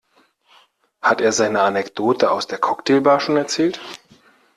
Hat 0.99 1.21
er 1.21 1.31
seine 1.31 1.61
Anekdote 1.61 2.31
aus 2.31 2.47
der 2.47 2.57
Cocktailbar 2.57 3.19
schon 3.19 3.37
erzählt? 3.37 3.79